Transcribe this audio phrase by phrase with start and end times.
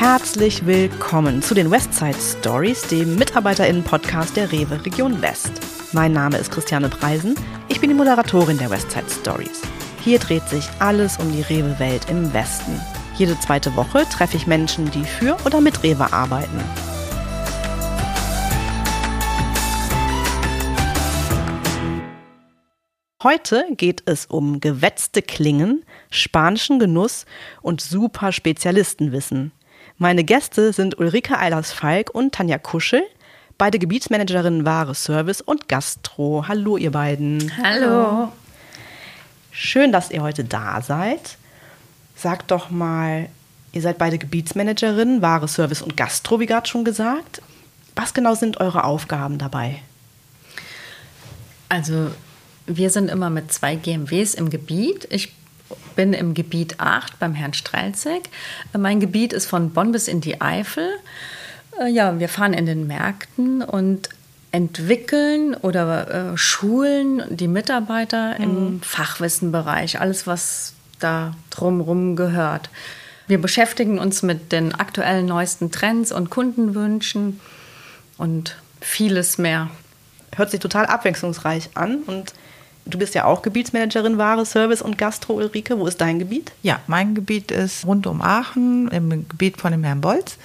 [0.00, 5.52] Herzlich willkommen zu den Westside Stories, dem MitarbeiterInnen-Podcast der Rewe Region West.
[5.92, 7.34] Mein Name ist Christiane Preisen.
[7.68, 9.60] Ich bin die Moderatorin der Westside Stories.
[10.02, 12.80] Hier dreht sich alles um die Rewe-Welt im Westen.
[13.18, 16.60] Jede zweite Woche treffe ich Menschen, die für oder mit Rewe arbeiten.
[23.22, 27.26] Heute geht es um gewetzte Klingen, spanischen Genuss
[27.60, 29.52] und super Spezialistenwissen.
[30.02, 33.02] Meine Gäste sind Ulrike Eilers-Falk und Tanja Kuschel,
[33.58, 36.46] beide Gebietsmanagerinnen Ware Service und Gastro.
[36.48, 37.52] Hallo, ihr beiden.
[37.62, 38.32] Hallo.
[39.50, 41.36] Schön, dass ihr heute da seid.
[42.16, 43.28] Sagt doch mal,
[43.72, 47.42] ihr seid beide Gebietsmanagerinnen, Ware Service und Gastro, wie gerade schon gesagt.
[47.94, 49.82] Was genau sind eure Aufgaben dabei?
[51.68, 52.10] Also
[52.64, 55.08] wir sind immer mit zwei GMWs im Gebiet.
[55.10, 55.34] Ich
[55.96, 58.30] bin im Gebiet 8 beim Herrn Strelzig.
[58.76, 60.88] Mein Gebiet ist von Bonn bis in die Eifel.
[61.80, 64.08] Äh, ja, wir fahren in den Märkten und
[64.52, 68.44] entwickeln oder äh, schulen die Mitarbeiter mhm.
[68.44, 72.70] im Fachwissenbereich, alles was da drumherum gehört.
[73.26, 77.40] Wir beschäftigen uns mit den aktuellen neuesten Trends und Kundenwünschen
[78.18, 79.70] und vieles mehr.
[80.34, 82.32] Hört sich total abwechslungsreich an und
[82.86, 85.78] Du bist ja auch Gebietsmanagerin Ware, Service und Gastro, Ulrike.
[85.78, 86.52] Wo ist dein Gebiet?
[86.62, 90.38] Ja, mein Gebiet ist rund um Aachen, im Gebiet von dem Herrn Bolz.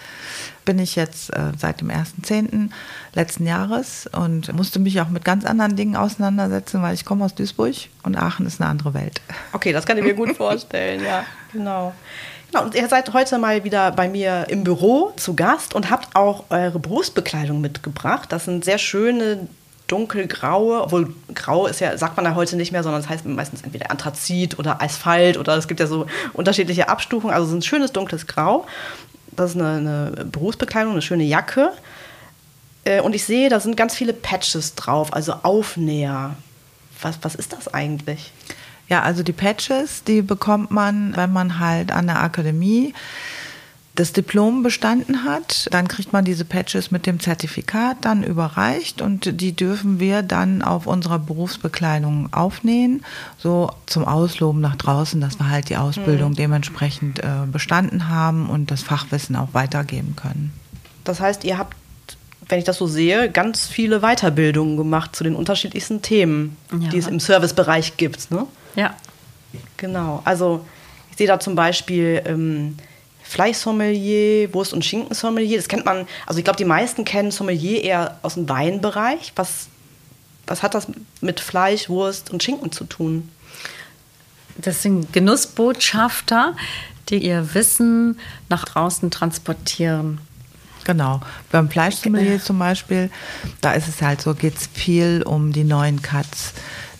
[0.66, 2.69] Bin ich jetzt äh, seit dem 1.10.
[3.13, 7.36] letzten Jahres und musste mich auch mit ganz anderen Dingen auseinandersetzen, weil ich komme aus
[7.36, 9.22] Duisburg und Aachen ist eine andere Welt.
[9.53, 11.94] Okay, das kann ich mir gut vorstellen, ja, genau.
[12.52, 16.16] Genau, und ihr seid heute mal wieder bei mir im Büro zu Gast und habt
[16.16, 18.31] auch eure Berufsbekleidung mitgebracht.
[18.31, 19.47] Das sind sehr schöne
[19.88, 23.25] dunkelgraue, obwohl grau ist ja, sagt man ja heute nicht mehr, sondern es das heißt
[23.25, 27.33] meistens entweder Anthrazit oder Asphalt oder es gibt ja so unterschiedliche Abstufungen.
[27.33, 28.66] Also es ist ein schönes dunkles Grau.
[29.36, 31.72] Das ist eine, eine Berufsbekleidung, eine schöne Jacke.
[32.84, 36.35] Äh, und ich sehe, da sind ganz viele Patches drauf, also Aufnäher.
[37.02, 38.31] Was, was ist das eigentlich?
[38.88, 42.94] Ja, also die Patches, die bekommt man, wenn man halt an der Akademie
[43.95, 49.41] das Diplom bestanden hat, dann kriegt man diese Patches mit dem Zertifikat dann überreicht und
[49.41, 53.05] die dürfen wir dann auf unserer Berufsbekleidung aufnähen,
[53.38, 56.35] so zum Ausloben nach draußen, dass wir halt die Ausbildung mhm.
[56.35, 60.51] dementsprechend äh, bestanden haben und das Fachwissen auch weitergeben können.
[61.05, 61.78] Das heißt, ihr habt,
[62.50, 66.89] wenn ich das so sehe, ganz viele Weiterbildungen gemacht zu den unterschiedlichsten Themen, ja.
[66.89, 68.29] die es im Servicebereich gibt.
[68.29, 68.45] Ne?
[68.75, 68.94] Ja.
[69.78, 70.22] Genau.
[70.25, 70.66] Also
[71.11, 72.75] ich sehe da zum Beispiel ähm,
[73.28, 75.58] Fleischsommelier, Wurst- und Schinkensommelier.
[75.58, 79.34] Das kennt man, also ich glaube, die meisten kennen Sommelier eher aus dem Weinbereich.
[79.36, 79.68] Was,
[80.47, 80.88] was hat das
[81.22, 83.30] mit Fleisch, Wurst und Schinken zu tun?
[84.58, 86.56] Das sind Genussbotschafter,
[87.09, 90.19] die ihr Wissen nach draußen transportieren.
[90.85, 91.19] Genau.
[91.52, 93.09] Beim Fleischsommelier zum Beispiel,
[93.59, 96.53] da ist es halt so, geht es viel um die neuen Cuts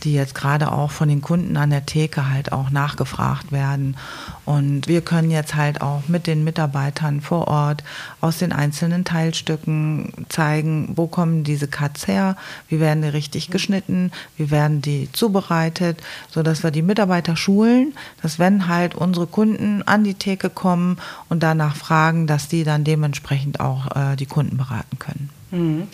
[0.05, 3.97] die jetzt gerade auch von den Kunden an der Theke halt auch nachgefragt werden.
[4.45, 7.83] Und wir können jetzt halt auch mit den Mitarbeitern vor Ort
[8.21, 12.38] aus den einzelnen Teilstücken zeigen, wo kommen diese Cuts her,
[12.69, 18.37] wie werden die richtig geschnitten, wie werden die zubereitet, sodass wir die Mitarbeiter schulen, dass
[18.37, 23.59] wenn halt unsere Kunden an die Theke kommen und danach fragen, dass die dann dementsprechend
[23.59, 25.29] auch äh, die Kunden beraten können.
[25.49, 25.87] Mhm.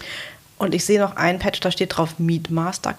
[0.58, 2.94] Und ich sehe noch ein Patch, da steht drauf Meat Master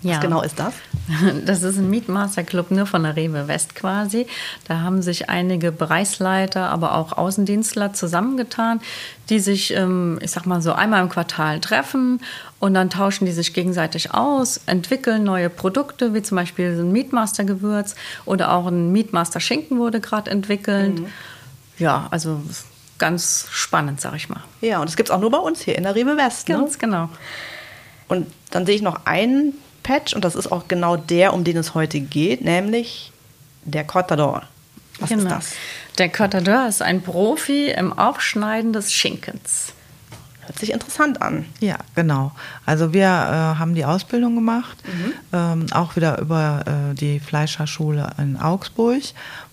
[0.00, 0.10] Club.
[0.10, 0.20] Was ja.
[0.20, 0.74] genau ist das?
[1.46, 4.26] Das ist ein Mietmaster Club nur von der Rewe West quasi.
[4.66, 8.80] Da haben sich einige Bereichsleiter, aber auch Außendienstler zusammengetan,
[9.30, 12.20] die sich, ähm, ich sag mal so, einmal im Quartal treffen
[12.58, 17.44] und dann tauschen die sich gegenseitig aus, entwickeln neue Produkte, wie zum Beispiel ein Mietmaster
[17.44, 17.94] Gewürz
[18.24, 21.00] oder auch ein Mietmaster Schinken wurde gerade entwickelt.
[21.00, 21.06] Mhm.
[21.78, 22.42] Ja, also
[22.98, 24.42] ganz spannend, sag ich mal.
[24.60, 26.48] Ja, und das gibt es auch nur bei uns hier in der Rewe West.
[26.48, 26.56] Ne?
[26.56, 27.08] Ganz genau.
[28.08, 29.54] Und dann sehe ich noch einen
[29.88, 33.10] Patch und das ist auch genau der, um den es heute geht, nämlich
[33.64, 34.42] der Cortador.
[35.00, 35.22] Was genau.
[35.22, 35.52] ist das?
[35.96, 39.72] Der Cortador ist ein Profi im Aufschneiden des Schinkens.
[40.42, 41.46] Hört sich interessant an.
[41.60, 42.32] Ja, genau.
[42.66, 45.12] Also wir äh, haben die Ausbildung gemacht, mhm.
[45.32, 49.02] ähm, auch wieder über äh, die Fleischerschule in Augsburg,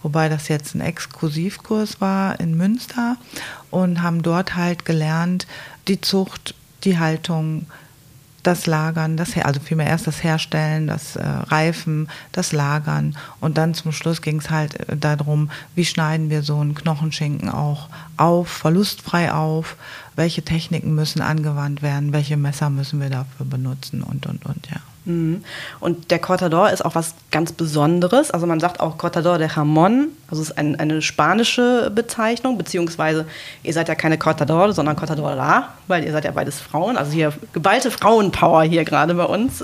[0.03, 3.15] wobei das jetzt ein Exklusivkurs war in Münster
[3.71, 5.47] und haben dort halt gelernt,
[5.87, 7.67] die Zucht, die Haltung,
[8.45, 13.17] das Lagern, das, also vielmehr erst das Herstellen, das äh, Reifen, das Lagern.
[13.39, 17.49] Und dann zum Schluss ging es halt äh, darum, wie schneiden wir so einen Knochenschinken
[17.49, 19.75] auch auf, verlustfrei auf,
[20.15, 24.01] welche Techniken müssen angewandt werden, welche Messer müssen wir dafür benutzen?
[24.03, 24.77] Und, und, und, ja.
[25.05, 25.43] Mhm.
[25.79, 28.31] Und der Cortador ist auch was ganz Besonderes.
[28.31, 30.07] Also man sagt auch Cortador de Jamón.
[30.29, 33.25] Also es ist ein, eine spanische Bezeichnung, beziehungsweise
[33.63, 36.97] ihr seid ja keine Cortador, sondern Cortadora, weil ihr seid ja beides Frauen.
[36.97, 39.63] Also hier geballte Frauenpower hier gerade bei uns.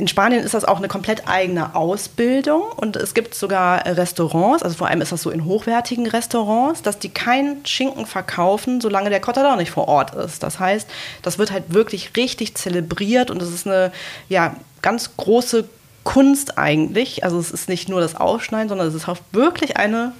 [0.00, 4.78] In Spanien ist das auch eine komplett eigene Ausbildung und es gibt sogar Restaurants, also
[4.78, 9.20] vor allem ist das so in hochwertigen Restaurants, dass die keinen Schinken verkaufen, solange der
[9.20, 10.42] Cortador nicht vor Ort ist.
[10.42, 10.88] Das heißt,
[11.20, 13.92] das wird halt wirklich richtig zelebriert und es ist eine
[14.30, 15.68] ja, ganz große
[16.02, 17.22] Kunst eigentlich.
[17.22, 20.12] Also es ist nicht nur das Aufschneiden, sondern es ist auch wirklich eine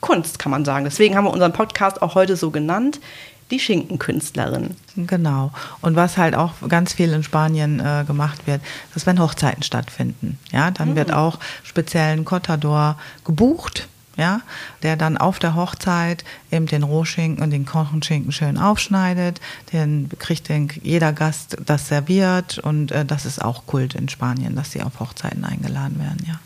[0.00, 0.84] Kunst, kann man sagen.
[0.84, 2.98] Deswegen haben wir unseren Podcast auch heute so genannt
[3.52, 4.74] die Schinkenkünstlerin.
[4.96, 5.52] Genau.
[5.80, 8.60] Und was halt auch ganz viel in Spanien äh, gemacht wird,
[8.94, 10.96] dass wenn Hochzeiten stattfinden, ja, dann mhm.
[10.96, 14.40] wird auch speziell ein Contador gebucht, ja,
[14.82, 19.40] der dann auf der Hochzeit eben den Rohschinken und den Kochenschinken schön aufschneidet,
[19.72, 24.56] den kriegt den, jeder Gast das serviert und äh, das ist auch Kult in Spanien,
[24.56, 26.40] dass sie auf Hochzeiten eingeladen werden, ja.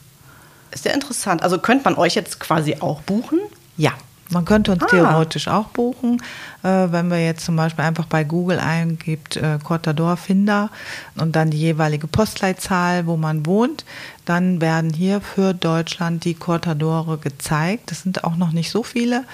[0.72, 1.42] Ist ja interessant.
[1.42, 3.38] Also könnte man euch jetzt quasi auch buchen?
[3.76, 3.92] Ja.
[4.30, 4.86] Man könnte uns ah.
[4.86, 6.22] theoretisch auch buchen,
[6.62, 10.70] äh, wenn wir jetzt zum Beispiel einfach bei Google eingibt, äh, Cortador Finder
[11.16, 13.84] und dann die jeweilige Postleitzahl, wo man wohnt,
[14.24, 17.90] dann werden hier für Deutschland die Cortadore gezeigt.
[17.90, 19.24] Das sind auch noch nicht so viele,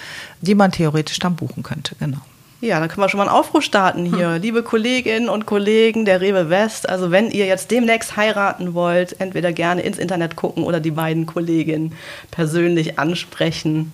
[0.40, 2.20] die man theoretisch dann buchen könnte, genau.
[2.60, 4.34] Ja, dann können wir schon mal einen Aufruf starten hier.
[4.34, 4.42] Hm.
[4.42, 9.52] Liebe Kolleginnen und Kollegen der Rewe West, also wenn ihr jetzt demnächst heiraten wollt, entweder
[9.52, 11.92] gerne ins Internet gucken oder die beiden Kolleginnen
[12.30, 13.92] persönlich ansprechen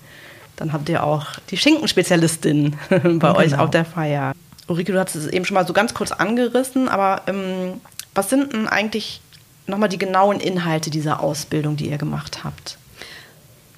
[0.59, 3.37] dann habt ihr auch die Schinkenspezialistin bei genau.
[3.37, 4.33] euch auf der Feier.
[4.67, 7.81] Ulrike, du hast es eben schon mal so ganz kurz angerissen, aber ähm,
[8.15, 9.21] was sind denn eigentlich
[9.67, 12.77] nochmal die genauen Inhalte dieser Ausbildung, die ihr gemacht habt?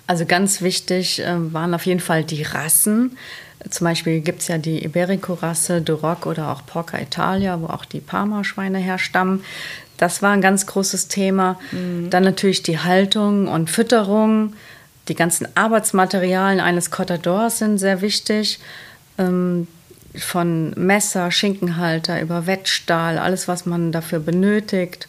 [0.06, 3.16] Also ganz wichtig äh, waren auf jeden Fall die Rassen.
[3.68, 8.00] Zum Beispiel gibt es ja die Iberico-Rasse, Duroc oder auch Porca Italia, wo auch die
[8.00, 9.44] Parma-Schweine herstammen.
[9.98, 11.60] Das war ein ganz großes Thema.
[11.70, 12.08] Mhm.
[12.08, 14.54] Dann natürlich die Haltung und Fütterung,
[15.08, 18.60] die ganzen Arbeitsmaterialien eines Cortadors sind sehr wichtig.
[19.18, 19.66] Ähm,
[20.16, 25.08] von Messer, Schinkenhalter über Wettstahl, alles, was man dafür benötigt.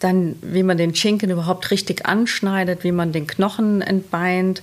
[0.00, 4.62] Dann, wie man den Schinken überhaupt richtig anschneidet, wie man den Knochen entbeint,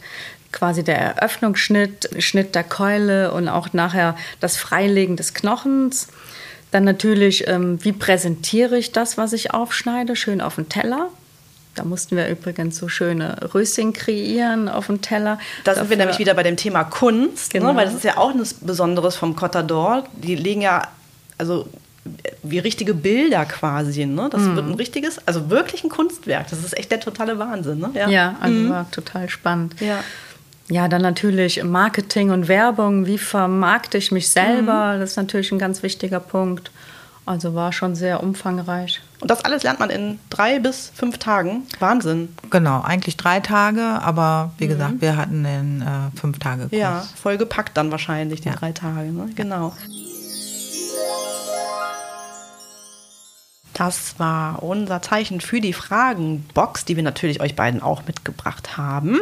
[0.52, 6.08] quasi der Eröffnungsschnitt, Schnitt der Keule und auch nachher das Freilegen des Knochens.
[6.72, 11.10] Dann natürlich, ähm, wie präsentiere ich das, was ich aufschneide, schön auf den Teller.
[11.78, 15.40] Da mussten wir übrigens so schöne Röschen kreieren auf dem Teller.
[15.64, 17.60] Da sind wir nämlich wieder bei dem Thema Kunst, ne?
[17.60, 17.72] genau.
[17.72, 17.80] ne?
[17.80, 20.04] weil das ist ja auch etwas Besonderes vom Cottador.
[20.14, 20.88] Die legen ja,
[21.38, 21.68] also
[22.44, 24.06] wie richtige Bilder quasi.
[24.06, 24.30] Ne?
[24.32, 24.56] Das mm.
[24.56, 26.50] wird ein richtiges, also wirklich ein Kunstwerk.
[26.50, 27.80] Das ist echt der totale Wahnsinn.
[27.80, 27.90] Ne?
[27.94, 28.70] Ja, ja also mm.
[28.70, 29.76] war total spannend.
[29.80, 30.04] Ja.
[30.70, 33.06] Ja, dann natürlich Marketing und Werbung.
[33.06, 34.96] Wie vermarkte ich mich selber?
[34.96, 35.00] Mm.
[35.00, 36.72] Das ist natürlich ein ganz wichtiger Punkt.
[37.26, 39.02] Also war schon sehr umfangreich.
[39.20, 41.64] Und das alles lernt man in drei bis fünf Tagen.
[41.80, 42.36] Wahnsinn.
[42.52, 44.70] Genau, eigentlich drei Tage, aber wie mhm.
[44.70, 46.80] gesagt, wir hatten den äh, fünf Tage Kurs.
[46.80, 48.56] Ja, voll gepackt dann wahrscheinlich die ja.
[48.56, 49.12] drei Tage.
[49.12, 49.30] Ne?
[49.36, 49.74] Genau.
[53.74, 59.20] Das war unser Zeichen für die Fragenbox, die wir natürlich euch beiden auch mitgebracht haben.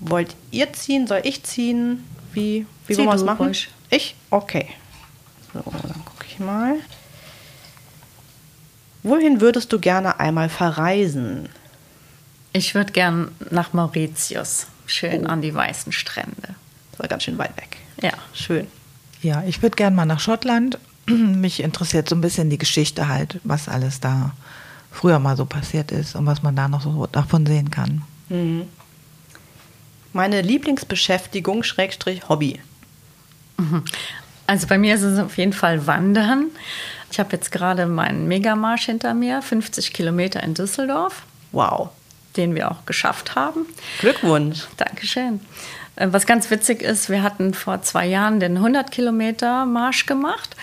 [0.00, 1.06] Wollt ihr ziehen?
[1.06, 2.04] Soll ich ziehen?
[2.32, 3.46] Wie, wie wollen wir es machen?
[3.46, 3.68] Ruhig.
[3.90, 4.16] Ich?
[4.30, 4.68] Okay.
[5.52, 6.76] So, dann gucke ich mal.
[9.04, 11.50] Wohin würdest du gerne einmal verreisen?
[12.54, 14.66] Ich würde gern nach Mauritius.
[14.86, 15.28] Schön oh.
[15.28, 16.54] an die weißen Strände.
[16.90, 17.76] Das war ganz schön weit weg.
[18.00, 18.12] Ja.
[18.32, 18.66] Schön.
[19.22, 20.78] Ja, ich würde gern mal nach Schottland.
[21.06, 24.32] Mich interessiert so ein bisschen die Geschichte halt, was alles da
[24.90, 28.02] früher mal so passiert ist und was man da noch so davon sehen kann.
[28.30, 28.62] Mhm.
[30.14, 32.58] Meine Lieblingsbeschäftigung, Schrägstrich Hobby.
[33.58, 33.84] Mhm.
[34.46, 36.50] Also bei mir ist es auf jeden Fall Wandern.
[37.14, 41.22] Ich habe jetzt gerade meinen Megamarsch hinter mir, 50 Kilometer in Düsseldorf.
[41.52, 41.90] Wow.
[42.36, 43.66] Den wir auch geschafft haben.
[44.00, 44.66] Glückwunsch.
[44.78, 45.38] Dankeschön.
[45.94, 50.56] Äh, was ganz witzig ist, wir hatten vor zwei Jahren den 100 Kilometer Marsch gemacht.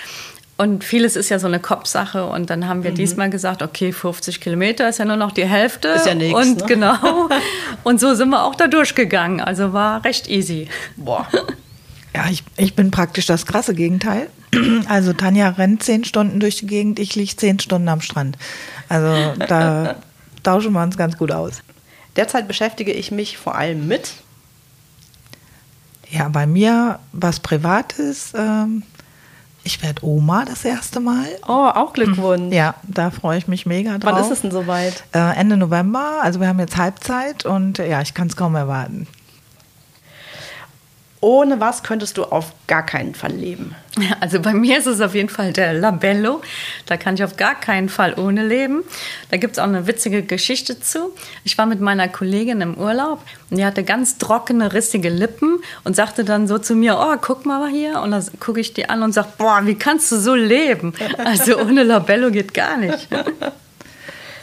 [0.57, 2.25] Und vieles ist ja so eine Kopfsache.
[2.25, 2.95] Und dann haben wir mhm.
[2.95, 5.87] diesmal gesagt, okay, 50 Kilometer ist ja nur noch die Hälfte.
[5.87, 6.37] Ist ja nichts.
[6.37, 6.65] Und ne?
[6.67, 7.29] genau.
[7.85, 9.39] Und so sind wir auch da durchgegangen.
[9.39, 10.67] Also war recht easy.
[10.97, 11.29] Boah.
[12.13, 14.27] Ja, ich, ich bin praktisch das krasse Gegenteil.
[14.89, 18.37] Also Tanja rennt zehn Stunden durch die Gegend, ich liege zehn Stunden am Strand.
[18.89, 19.95] Also da
[20.43, 21.61] tauschen wir uns ganz gut aus.
[22.17, 24.11] Derzeit beschäftige ich mich vor allem mit.
[26.09, 28.33] Ja, bei mir was Privates.
[28.35, 28.83] Ähm,
[29.63, 31.27] ich werde Oma das erste Mal.
[31.47, 32.53] Oh, auch Glückwunsch.
[32.53, 34.13] Ja, da freue ich mich mega drauf.
[34.15, 35.03] Wann ist es denn soweit?
[35.13, 36.19] Äh, Ende November.
[36.21, 39.07] Also wir haben jetzt Halbzeit und ja, ich kann es kaum erwarten.
[41.21, 43.75] Ohne was könntest du auf gar keinen Fall leben?
[44.19, 46.41] Also bei mir ist es auf jeden Fall der Labello.
[46.87, 48.83] Da kann ich auf gar keinen Fall ohne leben.
[49.29, 51.13] Da gibt es auch eine witzige Geschichte zu.
[51.43, 55.95] Ich war mit meiner Kollegin im Urlaub und die hatte ganz trockene, rissige Lippen und
[55.95, 58.01] sagte dann so zu mir, oh, guck mal hier.
[58.01, 60.93] Und dann gucke ich die an und sage, boah, wie kannst du so leben?
[61.23, 63.07] Also ohne Labello geht gar nicht.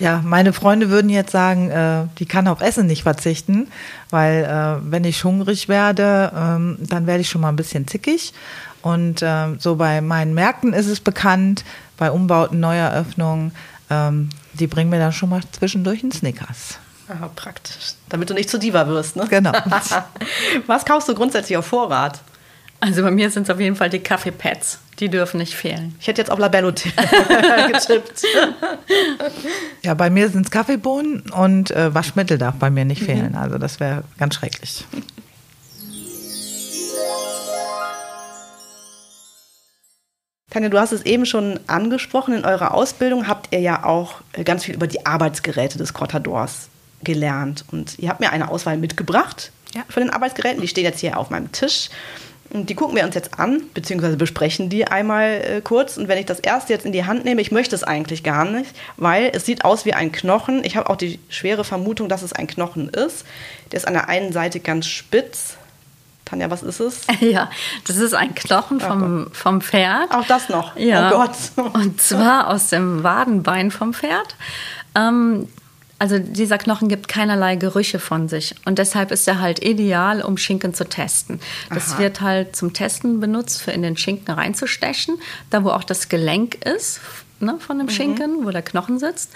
[0.00, 3.68] Ja, meine Freunde würden jetzt sagen, äh, die kann auf Essen nicht verzichten,
[4.10, 8.32] weil äh, wenn ich hungrig werde, ähm, dann werde ich schon mal ein bisschen zickig.
[8.82, 11.64] Und äh, so bei meinen Märkten ist es bekannt,
[11.96, 13.52] bei Umbauten, Neueröffnungen,
[13.90, 16.78] ähm, die bringen mir dann schon mal zwischendurch einen Snickers.
[17.08, 17.94] Aha, praktisch.
[18.08, 19.26] Damit du nicht zu Diva wirst, ne?
[19.28, 19.52] Genau.
[20.66, 22.20] Was kaufst du grundsätzlich auf Vorrat?
[22.80, 24.78] Also bei mir sind es auf jeden Fall die Kaffeepads.
[25.00, 25.96] Die dürfen nicht fehlen.
[26.00, 26.72] Ich hätte jetzt auf Labello
[27.72, 28.22] getippt.
[29.82, 33.34] Ja, bei mir sind es Kaffeebohnen und äh, Waschmittel darf bei mir nicht fehlen.
[33.36, 34.84] Also das wäre ganz schrecklich.
[40.50, 42.34] Tanja, du hast es eben schon angesprochen.
[42.34, 46.68] In eurer Ausbildung habt ihr ja auch äh, ganz viel über die Arbeitsgeräte des Cortadors
[47.04, 47.64] gelernt.
[47.70, 49.82] Und ihr habt mir eine Auswahl mitgebracht Ja.
[49.88, 50.60] von den Arbeitsgeräten.
[50.62, 51.90] Die stehen jetzt hier auf meinem Tisch.
[52.50, 55.98] Und die gucken wir uns jetzt an, beziehungsweise besprechen die einmal äh, kurz.
[55.98, 58.44] Und wenn ich das erste jetzt in die Hand nehme, ich möchte es eigentlich gar
[58.44, 60.64] nicht, weil es sieht aus wie ein Knochen.
[60.64, 63.26] Ich habe auch die schwere Vermutung, dass es ein Knochen ist.
[63.70, 65.56] Der ist an der einen Seite ganz spitz.
[66.24, 67.06] Tanja, was ist es?
[67.20, 67.50] Ja,
[67.86, 70.10] das ist ein Knochen vom, vom Pferd.
[70.10, 70.76] Auch das noch.
[70.76, 71.10] Ja.
[71.10, 71.72] Oh Gott.
[71.74, 74.36] Und zwar aus dem Wadenbein vom Pferd.
[74.94, 75.48] Ähm,
[75.98, 80.36] also dieser Knochen gibt keinerlei Gerüche von sich und deshalb ist er halt ideal, um
[80.36, 81.40] Schinken zu testen.
[81.70, 81.98] Das Aha.
[81.98, 85.18] wird halt zum Testen benutzt, für in den Schinken reinzustechen,
[85.50, 87.00] da wo auch das Gelenk ist
[87.40, 89.32] ne, von dem Schinken, wo der Knochen sitzt.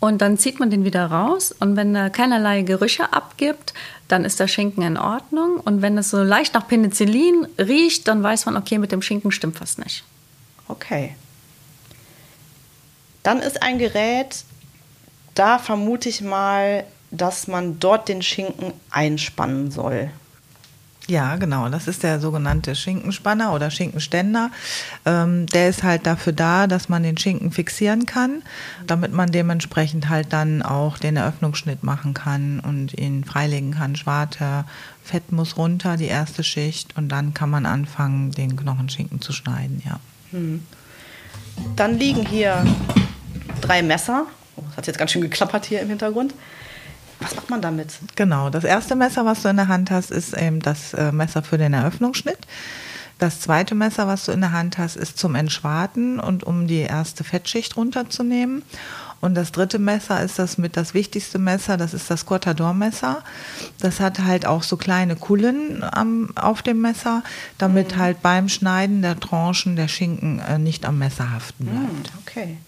[0.00, 3.74] Und dann zieht man den wieder raus und wenn er keinerlei Gerüche abgibt,
[4.06, 5.58] dann ist der Schinken in Ordnung.
[5.58, 9.32] Und wenn es so leicht nach Penicillin riecht, dann weiß man, okay, mit dem Schinken
[9.32, 10.04] stimmt was nicht.
[10.68, 11.16] Okay.
[13.24, 14.44] Dann ist ein Gerät,
[15.38, 20.10] da vermute ich mal, dass man dort den Schinken einspannen soll.
[21.08, 21.70] Ja, genau.
[21.70, 24.50] Das ist der sogenannte Schinkenspanner oder Schinkenständer.
[25.06, 28.42] Ähm, der ist halt dafür da, dass man den Schinken fixieren kann,
[28.86, 33.96] damit man dementsprechend halt dann auch den Eröffnungsschnitt machen kann und ihn freilegen kann.
[33.96, 34.66] Schwarte,
[35.02, 39.82] Fett muss runter, die erste Schicht, und dann kann man anfangen, den Knochenschinken zu schneiden,
[39.86, 39.98] ja.
[41.74, 42.66] Dann liegen hier
[43.62, 44.26] drei Messer.
[44.58, 46.34] Oh, das hat jetzt ganz schön geklappert hier im Hintergrund.
[47.20, 47.98] Was macht man damit?
[48.14, 51.42] Genau, das erste Messer, was du in der Hand hast, ist eben das äh, Messer
[51.42, 52.38] für den Eröffnungsschnitt.
[53.18, 56.80] Das zweite Messer, was du in der Hand hast, ist zum Entschwarten und um die
[56.80, 58.62] erste Fettschicht runterzunehmen.
[59.20, 63.24] Und das dritte Messer ist das mit das wichtigste Messer, das ist das Cortador-Messer.
[63.80, 67.24] Das hat halt auch so kleine Kullen am, auf dem Messer,
[67.58, 72.12] damit halt beim Schneiden der Tranchen der Schinken äh, nicht am Messer haften bleibt.
[72.24, 72.58] Okay.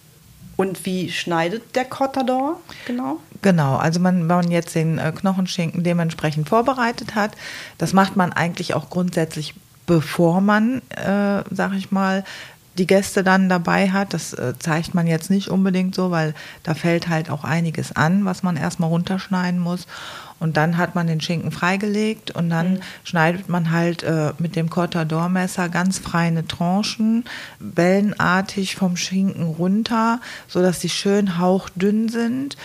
[0.61, 3.17] Und wie schneidet der Cortador genau?
[3.41, 7.31] Genau, also man, wenn man jetzt den äh, Knochenschinken dementsprechend vorbereitet hat,
[7.79, 9.55] das macht man eigentlich auch grundsätzlich,
[9.87, 12.25] bevor man, äh, sag ich mal,
[12.79, 14.15] die Gäste dann dabei hat.
[14.15, 18.25] Das äh, zeigt man jetzt nicht unbedingt so, weil da fällt halt auch einiges an,
[18.25, 19.87] was man erstmal runterschneiden muss.
[20.41, 24.71] Und dann hat man den Schinken freigelegt und dann schneidet man halt äh, mit dem
[24.71, 27.25] Cortador-Messer ganz feine Tranchen,
[27.59, 32.57] wellenartig vom Schinken runter, sodass die schön hauchdünn sind.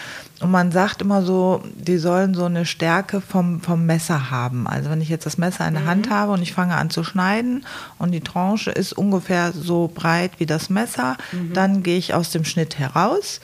[0.45, 4.67] Und man sagt immer so, die sollen so eine Stärke vom, vom Messer haben.
[4.67, 7.03] Also wenn ich jetzt das Messer in der Hand habe und ich fange an zu
[7.03, 7.65] schneiden
[7.97, 11.17] und die Tranche ist ungefähr so breit wie das Messer,
[11.55, 13.41] dann gehe ich aus dem Schnitt heraus.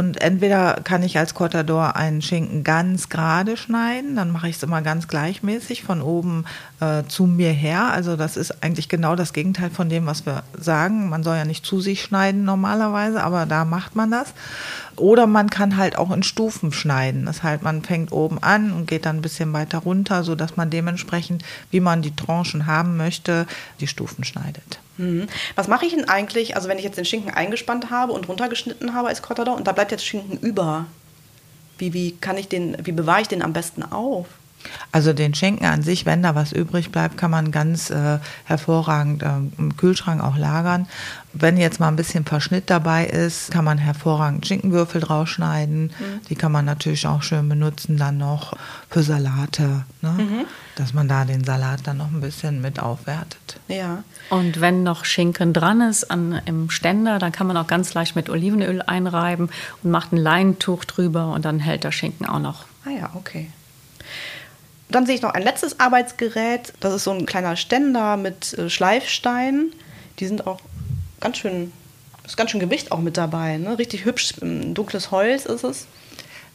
[0.00, 4.62] Und entweder kann ich als Cortador einen Schinken ganz gerade schneiden, dann mache ich es
[4.62, 6.46] immer ganz gleichmäßig von oben
[6.80, 7.92] äh, zu mir her.
[7.92, 11.10] Also das ist eigentlich genau das Gegenteil von dem, was wir sagen.
[11.10, 14.32] Man soll ja nicht zu sich schneiden normalerweise, aber da macht man das.
[14.96, 17.26] Oder man kann halt auch in Stufen schneiden.
[17.26, 20.70] Das heißt, man fängt oben an und geht dann ein bisschen weiter runter, sodass man
[20.70, 23.46] dementsprechend, wie man die Tranchen haben möchte,
[23.80, 24.80] die Stufen schneidet.
[24.96, 25.28] Mhm.
[25.54, 28.94] Was mache ich denn eigentlich, also wenn ich jetzt den Schinken eingespannt habe und runtergeschnitten
[28.94, 30.86] habe als Cortador und da bleibt jetzt Schinken über?
[31.78, 34.26] Wie, wie kann ich den, wie bewahre ich den am besten auf?
[34.92, 39.22] Also den Schinken an sich, wenn da was übrig bleibt, kann man ganz äh, hervorragend
[39.22, 40.86] äh, im Kühlschrank auch lagern.
[41.32, 45.92] Wenn jetzt mal ein bisschen Verschnitt dabei ist, kann man hervorragend Schinkenwürfel drausschneiden.
[46.28, 48.52] Die kann man natürlich auch schön benutzen dann noch
[48.88, 50.46] für Salate, ne?
[50.74, 53.60] dass man da den Salat dann noch ein bisschen mit aufwertet.
[53.68, 54.02] Ja.
[54.30, 58.16] Und wenn noch Schinken dran ist an, im Ständer, dann kann man auch ganz leicht
[58.16, 59.50] mit Olivenöl einreiben
[59.84, 62.64] und macht ein Leintuch drüber und dann hält der Schinken auch noch.
[62.84, 63.50] Ah ja, okay.
[64.90, 66.72] Dann sehe ich noch ein letztes Arbeitsgerät.
[66.80, 69.72] Das ist so ein kleiner Ständer mit äh, Schleifsteinen.
[70.18, 70.60] Die sind auch
[71.20, 71.72] ganz schön,
[72.24, 73.56] ist ganz schön Gewicht auch mit dabei.
[73.56, 73.78] Ne?
[73.78, 75.86] Richtig hübsch, dunkles Holz ist es.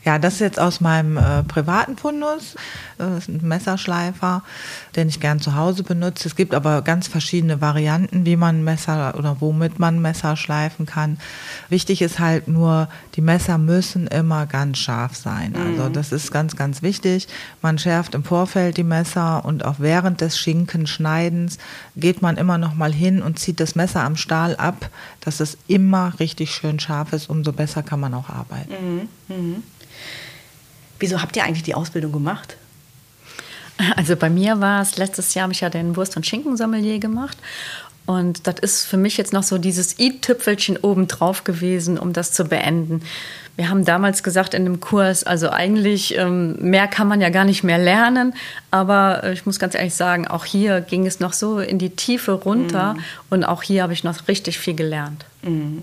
[0.05, 2.55] Ja, das ist jetzt aus meinem äh, privaten Fundus.
[2.99, 4.43] Das ist ein Messerschleifer,
[4.95, 6.27] den ich gern zu Hause benutze.
[6.27, 11.17] Es gibt aber ganz verschiedene Varianten, wie man Messer oder womit man Messer schleifen kann.
[11.69, 15.55] Wichtig ist halt nur, die Messer müssen immer ganz scharf sein.
[15.55, 15.93] Also mhm.
[15.93, 17.27] das ist ganz, ganz wichtig.
[17.63, 21.57] Man schärft im Vorfeld die Messer und auch während des Schinkenschneidens
[21.95, 24.89] geht man immer noch mal hin und zieht das Messer am Stahl ab,
[25.21, 27.27] dass es immer richtig schön scharf ist.
[27.27, 28.71] Umso besser kann man auch arbeiten.
[28.71, 29.35] Mhm.
[29.35, 29.63] Mhm.
[30.99, 32.57] Wieso habt ihr eigentlich die Ausbildung gemacht?
[33.97, 37.37] Also bei mir war es, letztes Jahr habe ich ja den Wurst- und Schinkensommelier gemacht.
[38.05, 42.45] Und das ist für mich jetzt noch so dieses i-Tüpfelchen obendrauf gewesen, um das zu
[42.45, 43.01] beenden.
[43.55, 47.45] Wir haben damals gesagt in dem Kurs, also eigentlich ähm, mehr kann man ja gar
[47.45, 48.33] nicht mehr lernen,
[48.69, 51.91] aber äh, ich muss ganz ehrlich sagen, auch hier ging es noch so in die
[51.91, 52.99] Tiefe runter mm.
[53.29, 55.25] und auch hier habe ich noch richtig viel gelernt.
[55.41, 55.79] Mm.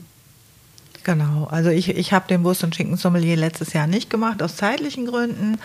[1.04, 5.06] Genau, also ich, ich habe den Wurst- und Schinkensommelier letztes Jahr nicht gemacht, aus zeitlichen
[5.06, 5.58] Gründen.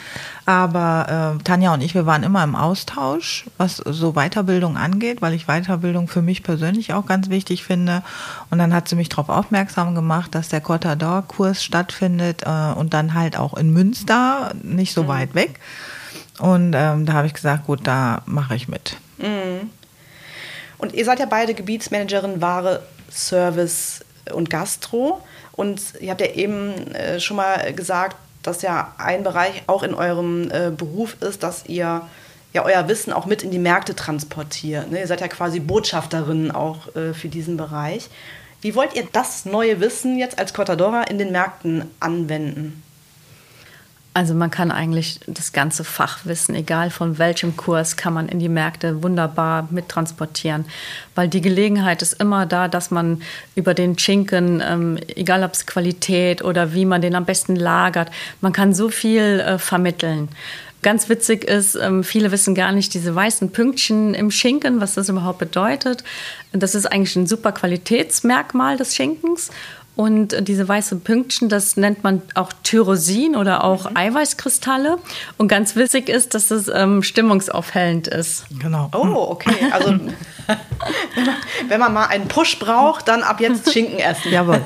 [0.48, 5.34] Aber äh, Tanja und ich, wir waren immer im Austausch, was so Weiterbildung angeht, weil
[5.34, 8.02] ich Weiterbildung für mich persönlich auch ganz wichtig finde.
[8.50, 13.14] Und dann hat sie mich darauf aufmerksam gemacht, dass der Cotador-Kurs stattfindet äh, und dann
[13.14, 15.08] halt auch in Münster, nicht so mhm.
[15.08, 15.60] weit weg.
[16.40, 18.98] Und ähm, da habe ich gesagt, gut, da mache ich mit.
[19.20, 19.70] Mhm.
[20.80, 24.04] Und ihr seid ja beide Gebietsmanagerin Ware, Service,
[24.34, 25.22] und Gastro.
[25.54, 29.94] Und ihr habt ja eben äh, schon mal gesagt, dass ja ein Bereich auch in
[29.94, 32.02] eurem äh, Beruf ist, dass ihr
[32.54, 34.90] ja euer Wissen auch mit in die Märkte transportiert.
[34.92, 35.00] Ne?
[35.00, 38.10] Ihr seid ja quasi Botschafterinnen auch äh, für diesen Bereich.
[38.62, 42.84] Wie wollt ihr das neue Wissen jetzt als Cortadora in den Märkten anwenden?
[44.18, 48.50] Also man kann eigentlich das ganze Fachwissen, egal von welchem Kurs, kann man in die
[48.50, 50.66] Märkte wunderbar mittransportieren.
[51.14, 53.22] Weil die Gelegenheit ist immer da, dass man
[53.54, 58.10] über den Schinken, ähm, egal ob es Qualität oder wie man den am besten lagert,
[58.42, 60.30] man kann so viel äh, vermitteln.
[60.82, 65.10] Ganz witzig ist, ähm, viele wissen gar nicht diese weißen Pünktchen im Schinken, was das
[65.10, 66.04] überhaupt bedeutet.
[66.54, 69.52] Das ist eigentlich ein super Qualitätsmerkmal des Schinkens.
[69.98, 73.98] Und diese weißen Pünktchen, das nennt man auch Tyrosin oder auch mhm.
[73.98, 75.00] Eiweißkristalle.
[75.40, 78.46] Und ganz witzig ist, dass das ähm, stimmungsaufhellend ist.
[78.60, 78.92] Genau.
[78.94, 79.56] Oh, okay.
[79.72, 80.00] Also
[81.68, 84.32] wenn man mal einen Push braucht, dann ab jetzt Schinken essen.
[84.32, 84.62] Jawohl.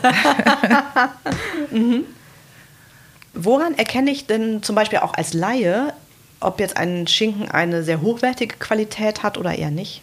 [1.72, 2.04] mhm.
[3.34, 5.94] Woran erkenne ich denn zum Beispiel auch als Laie,
[6.42, 10.02] ob jetzt ein Schinken eine sehr hochwertige Qualität hat oder eher nicht?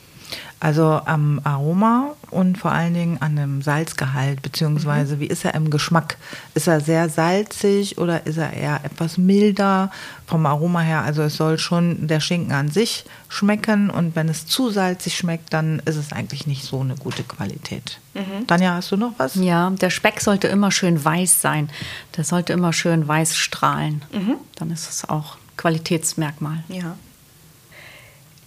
[0.61, 5.21] Also am Aroma und vor allen Dingen an dem Salzgehalt, beziehungsweise mhm.
[5.21, 6.17] wie ist er im Geschmack?
[6.55, 9.93] Ist er sehr salzig oder ist er eher etwas milder
[10.27, 11.03] vom Aroma her?
[11.03, 15.53] Also es soll schon der Schinken an sich schmecken und wenn es zu salzig schmeckt,
[15.53, 18.01] dann ist es eigentlich nicht so eine gute Qualität.
[18.15, 18.47] Mhm.
[18.49, 19.37] Tanja, hast du noch was?
[19.37, 21.71] Ja, der Speck sollte immer schön weiß sein.
[22.17, 24.03] Der sollte immer schön weiß strahlen.
[24.13, 24.35] Mhm.
[24.57, 26.65] Dann ist es auch Qualitätsmerkmal.
[26.69, 26.97] Ja.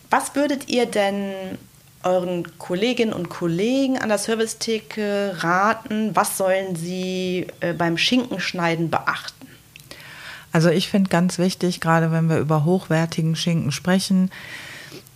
[0.10, 1.58] Was würdet ihr denn
[2.04, 6.16] euren Kolleginnen und Kollegen an der Servicetheke raten?
[6.16, 9.48] Was sollen sie äh, beim Schinkenschneiden beachten?
[10.52, 14.30] Also ich finde ganz wichtig, gerade wenn wir über hochwertigen Schinken sprechen,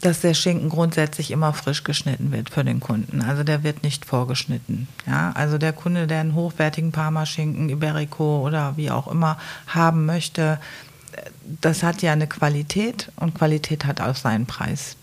[0.02, 3.22] dass der Schinken grundsätzlich immer frisch geschnitten wird für den Kunden.
[3.22, 4.88] Also der wird nicht vorgeschnitten.
[5.08, 10.60] Ja, also der Kunde, der einen hochwertigen Parmaschinken, Iberico oder wie auch immer haben möchte,
[11.62, 14.98] das hat ja eine Qualität und Qualität hat auch seinen Preis.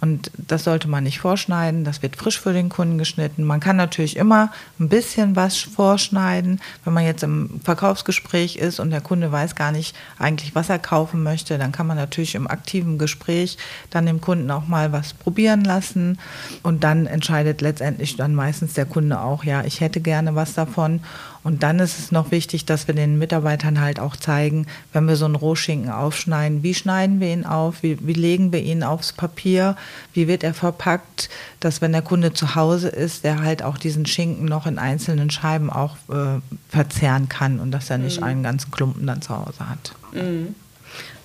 [0.00, 1.82] Und das sollte man nicht vorschneiden.
[1.84, 3.42] Das wird frisch für den Kunden geschnitten.
[3.42, 6.60] Man kann natürlich immer ein bisschen was vorschneiden.
[6.84, 10.78] Wenn man jetzt im Verkaufsgespräch ist und der Kunde weiß gar nicht eigentlich, was er
[10.78, 13.58] kaufen möchte, dann kann man natürlich im aktiven Gespräch
[13.90, 16.18] dann dem Kunden auch mal was probieren lassen.
[16.62, 21.00] Und dann entscheidet letztendlich dann meistens der Kunde auch, ja, ich hätte gerne was davon.
[21.42, 25.16] Und dann ist es noch wichtig, dass wir den Mitarbeitern halt auch zeigen, wenn wir
[25.16, 29.12] so einen Rohschinken aufschneiden, wie schneiden wir ihn auf, wie, wie legen wir ihn aufs
[29.12, 29.76] Papier,
[30.12, 31.28] wie wird er verpackt,
[31.60, 35.30] dass wenn der Kunde zu Hause ist, der halt auch diesen Schinken noch in einzelnen
[35.30, 38.26] Scheiben auch äh, verzehren kann und dass er nicht mhm.
[38.26, 39.94] einen ganzen Klumpen dann zu Hause hat.
[40.12, 40.54] Mhm.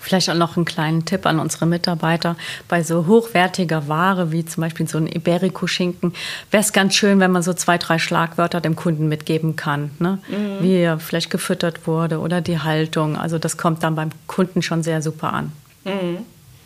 [0.04, 2.36] Vielleicht auch noch einen kleinen Tipp an unsere Mitarbeiter.
[2.68, 6.13] Bei so hochwertiger Ware wie zum Beispiel so ein Iberico-Schinken
[6.52, 9.92] wäre es ganz schön, wenn man so zwei, drei Schlagwörter dem Kunden mitgeben kann.
[10.00, 10.20] Ne?
[10.28, 10.62] Mhm.
[10.62, 13.16] Wie er vielleicht gefüttert wurde oder die Haltung.
[13.16, 15.54] Also das kommt dann beim Kunden schon sehr super an.
[15.86, 16.18] Mhm.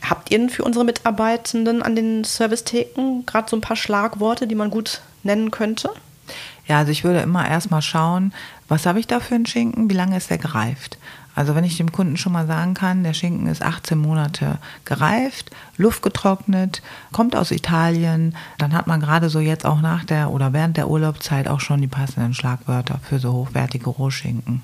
[0.02, 4.56] Habt ihr denn für unsere Mitarbeitenden an den Servicetheken gerade so ein paar Schlagworte, die
[4.56, 5.92] man gut nennen könnte?
[6.68, 8.34] Ja, also ich würde immer erstmal schauen,
[8.68, 10.98] was habe ich da für einen Schinken, wie lange ist der gereift.
[11.38, 15.52] Also wenn ich dem Kunden schon mal sagen kann, der Schinken ist 18 Monate gereift,
[15.78, 20.78] luftgetrocknet, kommt aus Italien, dann hat man gerade so jetzt auch nach der oder während
[20.78, 24.64] der Urlaubszeit auch schon die passenden Schlagwörter für so hochwertige Rohschinken.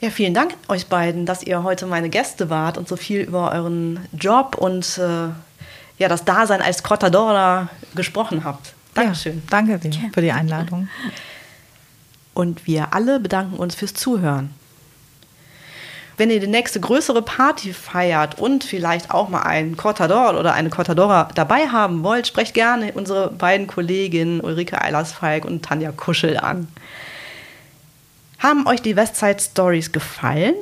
[0.00, 3.50] Ja, vielen Dank euch beiden, dass ihr heute meine Gäste wart und so viel über
[3.50, 5.30] euren Job und äh,
[5.98, 8.74] ja, das Dasein als Cottadora gesprochen habt.
[8.94, 9.38] Dankeschön.
[9.38, 10.88] Ja, danke dir für die Einladung.
[12.34, 14.61] Und wir alle bedanken uns fürs Zuhören.
[16.16, 20.70] Wenn ihr die nächste größere Party feiert und vielleicht auch mal einen Cortador oder eine
[20.70, 26.68] Cortadora dabei haben wollt, sprecht gerne unsere beiden Kolleginnen Ulrike Eilersfalk und Tanja Kuschel an.
[28.38, 30.54] Haben euch die Westside Stories gefallen?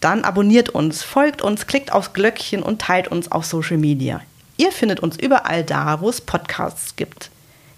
[0.00, 4.20] Dann abonniert uns, folgt uns, klickt aufs Glöckchen und teilt uns auf Social Media.
[4.56, 7.30] Ihr findet uns überall da, wo es Podcasts gibt.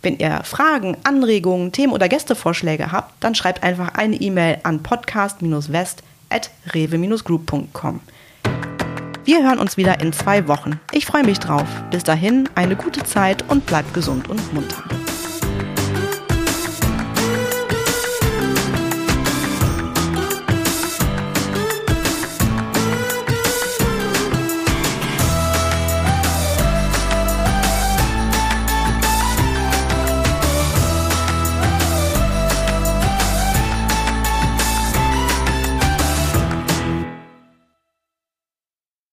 [0.02, 4.82] Wenn ihr Fragen, Anregungen, Themen oder Gästevorschläge habt, dann schreibt einfach eine E-Mail an
[6.30, 8.00] podcast-west.rewe-group.com.
[9.24, 10.80] Wir hören uns wieder in zwei Wochen.
[10.92, 11.66] Ich freue mich drauf.
[11.90, 14.82] Bis dahin eine gute Zeit und bleibt gesund und munter.